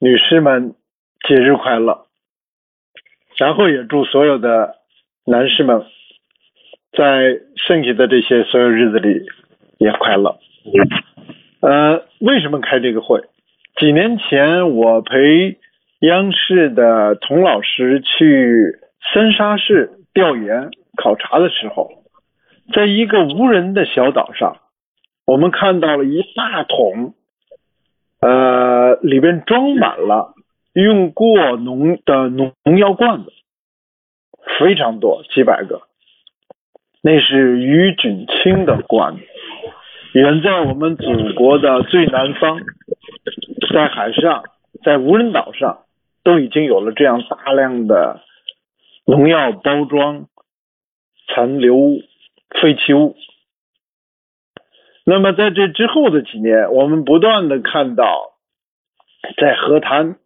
[0.00, 0.76] 女士们
[1.26, 2.06] 节日快乐，
[3.36, 4.76] 然后也祝所有的
[5.26, 5.84] 男士们
[6.96, 9.26] 在剩下的这些所有日子里
[9.78, 10.38] 也快乐。
[11.60, 13.22] 呃，为什么开这个会？
[13.80, 15.58] 几年前我陪
[15.98, 18.78] 央视的童老师去
[19.12, 22.04] 三沙市调研考察的时候，
[22.72, 24.58] 在一个无人的小岛上，
[25.26, 27.14] 我们看到了一大桶。
[28.20, 30.34] 呃，里边装满了
[30.72, 33.32] 用过农的农农药罐子，
[34.58, 35.82] 非常多，几百个。
[37.00, 39.20] 那是余菌清的罐子，
[40.14, 42.60] 远在我们祖国的最南方，
[43.72, 44.42] 在海上，
[44.82, 45.84] 在无人岛上，
[46.24, 48.20] 都已经有了这样大量的
[49.06, 50.26] 农药包装
[51.28, 51.76] 残留、
[52.60, 53.14] 废弃物。
[55.10, 58.34] 那么在这之后的几年，我们不断的看到，
[59.38, 60.18] 在河滩、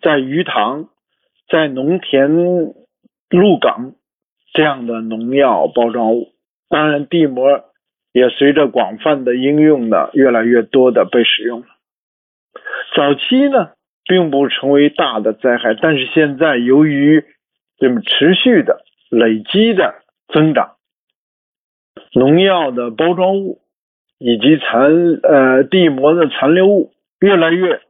[0.00, 0.88] 在鱼塘、
[1.50, 2.34] 在农田、
[3.28, 3.92] 鹿港
[4.54, 6.32] 这样的农药包装物，
[6.70, 7.64] 当然地膜
[8.14, 11.66] 也随着广泛的应用呢，越来越多的被使用了。
[12.96, 13.72] 早期呢，
[14.06, 17.22] 并不成为大的灾害，但是现在由于
[17.76, 19.96] 这么持续的累积的
[20.32, 20.76] 增长，
[22.14, 23.58] 农药的包装物。
[24.24, 27.80] 以及残呃地膜的残留物越来越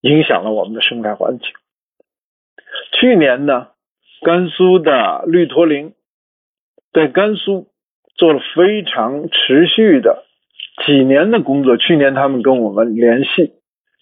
[0.00, 1.48] 影响了我们的生态环境。
[2.92, 3.68] 去年呢，
[4.20, 5.94] 甘肃的绿驼铃
[6.92, 7.66] 在甘肃
[8.14, 10.24] 做了非常持续的
[10.86, 11.76] 几年的工作。
[11.76, 13.54] 去年他们跟我们联系，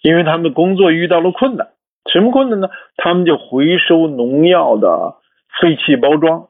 [0.02, 1.68] 因为他们工作遇到了困难，
[2.12, 2.68] 什么困难呢？
[2.96, 5.16] 他们就回收农药的
[5.62, 6.48] 废弃包装，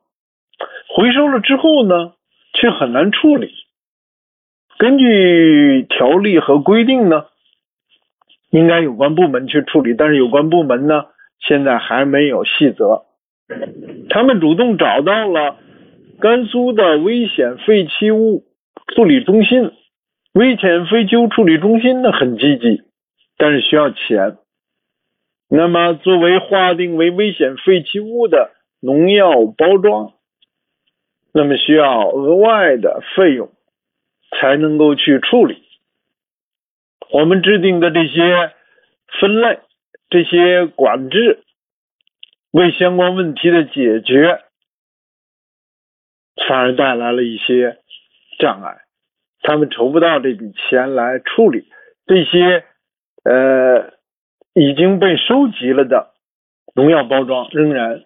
[0.89, 2.15] 回收了之后呢，
[2.53, 3.55] 却很难处理。
[4.81, 7.27] 根据条例和规定呢，
[8.49, 11.05] 应该有关部门去处理，但是有关部门呢，
[11.39, 13.03] 现在还没有细则。
[14.09, 15.59] 他们主动找到了
[16.19, 18.45] 甘肃的危险废弃物
[18.95, 19.71] 处理中心，
[20.33, 22.81] 危险废弃物处理中心呢很积极，
[23.37, 24.39] 但是需要钱。
[25.51, 30.13] 那么作为划定为危险废弃物的农药包装，
[31.35, 33.51] 那么需要额外的费用。
[34.39, 35.65] 才能够去处理
[37.11, 38.53] 我们制定的这些
[39.21, 39.59] 分类、
[40.09, 41.43] 这些管制，
[42.53, 44.41] 为相关问题的解决
[46.49, 47.79] 反而带来了一些
[48.39, 48.83] 障碍。
[49.43, 51.67] 他们筹不到这笔钱来处理
[52.07, 52.65] 这些
[53.25, 53.93] 呃
[54.53, 56.13] 已经被收集了的
[56.75, 58.05] 农药包装，仍然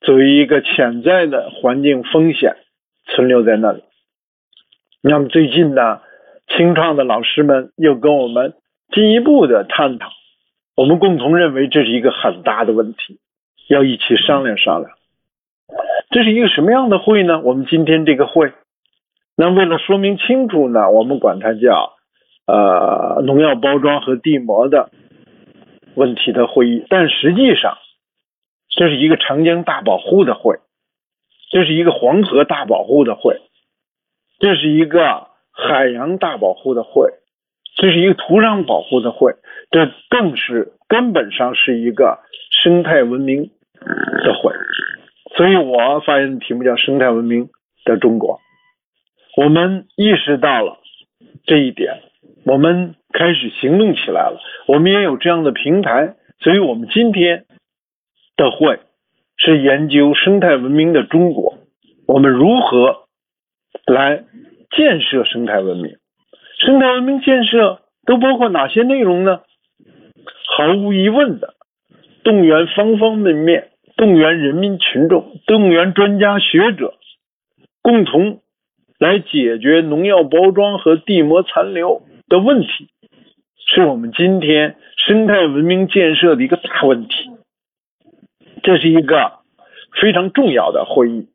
[0.00, 2.56] 作为一个潜在的环境风险
[3.04, 3.82] 存留在那里。
[5.04, 6.00] 那么最近呢，
[6.46, 8.54] 清创的老师们又跟我们
[8.94, 10.10] 进一步的探讨，
[10.76, 13.18] 我们共同认为这是一个很大的问题，
[13.68, 14.92] 要一起商量商量。
[16.10, 17.40] 这是一个什么样的会呢？
[17.40, 18.52] 我们今天这个会，
[19.36, 21.94] 那为了说明清楚呢，我们管它叫
[22.46, 24.90] 呃农药包装和地膜的
[25.96, 27.76] 问题的会议，但实际上
[28.68, 30.60] 这是一个长江大保护的会，
[31.50, 33.40] 这是一个黄河大保护的会。
[34.42, 37.12] 这是一个海洋大保护的会，
[37.76, 39.36] 这是一个土壤保护的会，
[39.70, 42.18] 这更是根本上是一个
[42.50, 44.52] 生态文明的会。
[45.36, 47.50] 所以我发言的题目叫“生态文明
[47.84, 48.40] 的中国”。
[49.40, 50.80] 我们意识到了
[51.46, 52.00] 这一点，
[52.44, 54.40] 我们开始行动起来了。
[54.66, 57.44] 我们也有这样的平台，所以我们今天
[58.36, 58.80] 的会
[59.36, 61.58] 是研究生态文明的中国，
[62.08, 63.01] 我们如何？
[63.86, 64.24] 来
[64.70, 65.96] 建设生态文明，
[66.58, 69.40] 生态文明建设都包括哪些内容呢？
[70.56, 71.54] 毫无疑问的，
[72.24, 76.94] 动员方方面面，动员人民群众，动员专家学者，
[77.82, 78.40] 共同
[78.98, 82.88] 来解决农药包装和地膜残留的问题，
[83.66, 87.30] 是我们今天生态文明建设的一个大问题。
[88.62, 89.40] 这是一个
[90.00, 91.28] 非常重要的会议，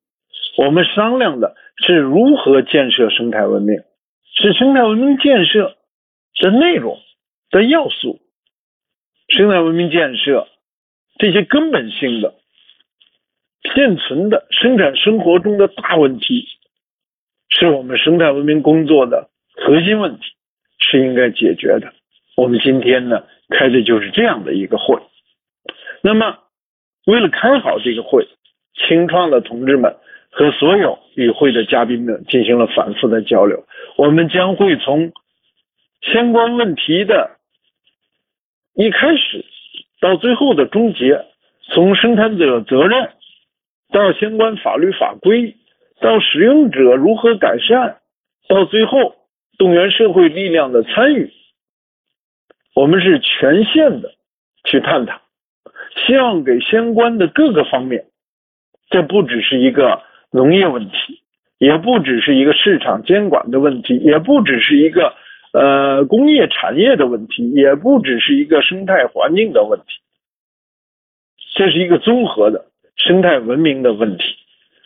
[0.57, 1.55] 我们商量的。
[1.85, 3.77] 是如何建设生态文明？
[4.35, 5.77] 是生态文明建设
[6.41, 6.99] 的内容
[7.49, 8.19] 的要素。
[9.29, 10.47] 生态文明建设
[11.17, 12.35] 这些根本性的、
[13.75, 16.47] 现存的生产生活中的大问题，
[17.49, 20.21] 是我们生态文明工作的核心问题，
[20.79, 21.93] 是应该解决的。
[22.35, 25.01] 我们今天呢开的就是这样的一个会。
[26.01, 26.37] 那么，
[27.05, 28.27] 为了开好这个会，
[28.75, 29.97] 清创的同志们。
[30.37, 33.65] 和所有与会的嘉宾们进行了反复的交流，
[33.97, 35.11] 我们将会从
[35.99, 37.31] 相关问题的
[38.75, 39.43] 一开始
[39.99, 41.25] 到最后的终结，
[41.73, 43.09] 从生产者责任
[43.91, 45.55] 到相关法律法规，
[46.01, 47.97] 到使用者如何改善，
[48.47, 49.15] 到最后
[49.57, 51.33] 动员社会力量的参与，
[52.75, 54.13] 我们是全线的
[54.65, 55.19] 去探讨，
[56.05, 58.05] 希望给相关的各个方面，
[58.91, 60.03] 这不只是一个
[60.37, 61.21] 农业问题，
[61.57, 65.15] 也不只是一个市场监管的问题，也不只是一个。
[65.53, 69.85] 呃，工业产业的问题也不只是一个生态环境的问题，
[71.55, 74.35] 这是一个综合的生态文明的问题。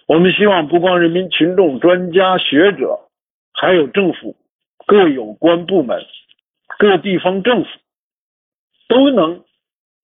[0.08, 3.00] 我们希望不光人民群众、专家学者，
[3.54, 4.38] 还有政府
[4.86, 6.06] 各有关部门、
[6.78, 7.70] 各地方政府
[8.88, 9.44] 都能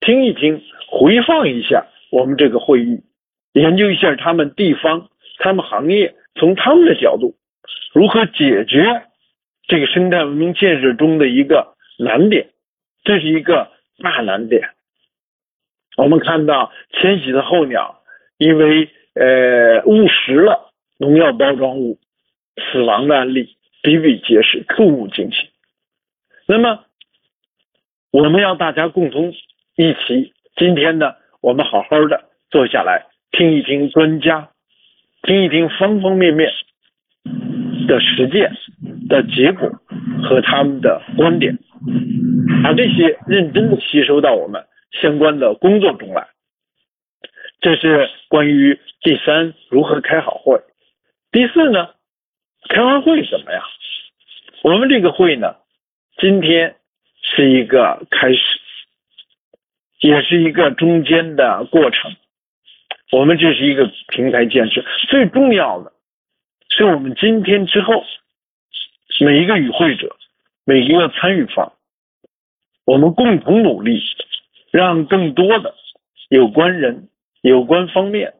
[0.00, 0.60] 听一听、
[0.90, 3.00] 回放一下我们这个会议，
[3.52, 7.34] 研究一下他们地方、他们行业从他们的角度
[7.92, 9.04] 如何解决。
[9.70, 12.48] 这个生态文明建设中的一个难点，
[13.04, 13.70] 这是一个
[14.02, 14.70] 大难点。
[15.98, 18.00] 我们看到迁徙的候鸟
[18.38, 21.98] 因为呃误食了农药包装物
[22.56, 25.50] 死亡的案例比比皆是，触目惊心。
[26.46, 26.86] 那么
[28.10, 29.34] 我们要大家共同
[29.76, 34.48] 一起，今天呢，我们好好的坐下来听一听专家，
[35.28, 36.50] 听一听方方面面
[37.86, 38.56] 的实践。
[39.08, 39.70] 的结果
[40.22, 41.58] 和他们的观点，
[42.62, 44.66] 把这些认真的吸收到我们
[45.00, 46.28] 相关的工作中来。
[47.62, 50.60] 这是关于第三如何开好会。
[51.32, 51.88] 第四呢，
[52.68, 53.62] 开完会怎么样？
[54.62, 55.56] 我们这个会呢，
[56.18, 56.76] 今天
[57.22, 58.60] 是一个开始，
[60.00, 62.14] 也是一个中间的过程。
[63.10, 65.92] 我们这是一个平台建设，最重要的
[66.68, 68.04] 是我们今天之后。
[69.20, 70.14] 每一个与会者，
[70.64, 71.72] 每一个参与方，
[72.84, 74.00] 我们共同努力，
[74.70, 75.74] 让更多的
[76.28, 77.08] 有关人、
[77.40, 78.34] 有关方面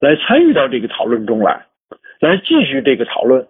[0.00, 1.66] 来参与到这个讨论中来，
[2.18, 3.46] 来继续这个讨论。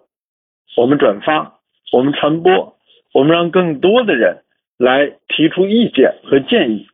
[0.77, 1.59] 我们转发，
[1.91, 2.77] 我们传播，
[3.13, 4.43] 我们让更多的人
[4.77, 6.87] 来提出意见和建议。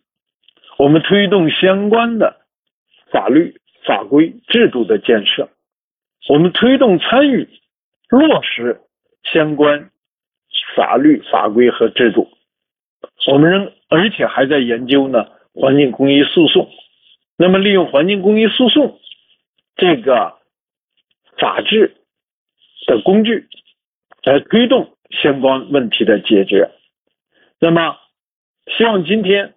[0.78, 2.38] 我们推动相关的
[3.12, 5.50] 法律法规制度的建设，
[6.30, 7.48] 我们推动参与
[8.10, 8.82] 落实。
[9.24, 9.92] 相关
[10.76, 12.28] 法律法规和制度，
[13.28, 15.28] 我们仍而且还在研究呢。
[15.54, 16.72] 环境公益诉讼，
[17.38, 19.00] 那么利用环境公益诉讼
[19.76, 20.40] 这个
[21.38, 21.98] 法治
[22.88, 23.48] 的工具
[24.24, 26.72] 来推动相关问题的解决。
[27.60, 27.98] 那么，
[28.76, 29.54] 希望今天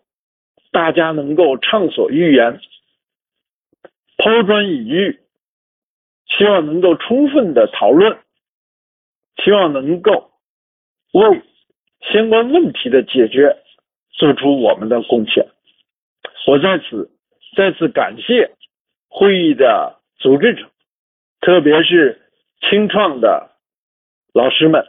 [0.70, 2.60] 大家能够畅所欲言，
[4.24, 5.20] 抛砖引玉，
[6.26, 8.16] 希望能够充分的讨论。
[9.42, 10.30] 希望能够
[11.12, 11.42] 为
[12.12, 13.58] 相关问题的解决
[14.12, 15.48] 做出我们的贡献。
[16.46, 17.10] 我在此
[17.56, 18.52] 再次感谢
[19.08, 20.70] 会议的组织者，
[21.40, 22.22] 特别是
[22.60, 23.50] 清创的
[24.32, 24.86] 老师们，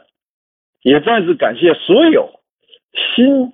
[0.80, 2.40] 也再次感谢所有
[2.94, 3.52] 欣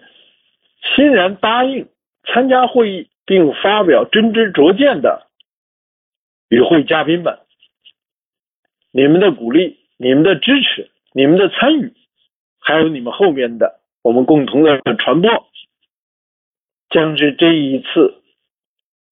[0.94, 1.88] 欣然答应
[2.24, 5.26] 参加会议并发表真知灼见的
[6.52, 7.38] 与会嘉宾们。
[8.92, 9.80] 你们的鼓励。
[9.98, 11.92] 你们的支持，你们的参与，
[12.58, 15.30] 还有你们后面的我们共同的传播，
[16.90, 18.16] 将是这一次、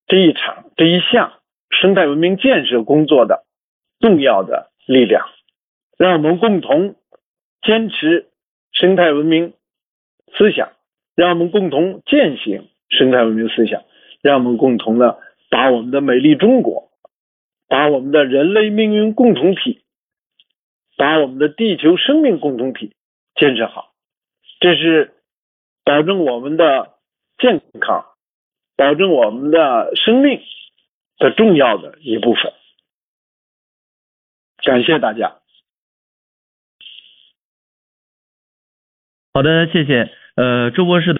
[0.08, 1.34] 这一场、这一项
[1.70, 3.44] 生态文明建设工作的
[4.00, 5.28] 重要的力量。
[5.96, 6.96] 让我们共同
[7.62, 8.26] 坚持
[8.72, 9.52] 生态文明
[10.36, 10.72] 思想，
[11.14, 13.84] 让我们共同践行生态文明思想，
[14.22, 16.89] 让我们共同的把我们的美丽中国，
[17.70, 19.82] 把我们的人类命运共同体。
[20.96, 22.94] 把我们的地球生命共同体
[23.34, 23.94] 建设好，
[24.60, 25.14] 这是
[25.82, 26.98] 保证我们的
[27.38, 28.04] 健康、
[28.76, 30.42] 保证我们的生命
[31.16, 32.52] 的重要的一部分。
[34.58, 35.38] 感谢大家。
[39.32, 40.12] 好的，谢谢。
[40.36, 41.18] 呃，周博士的。